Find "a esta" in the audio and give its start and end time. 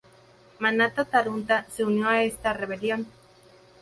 2.09-2.53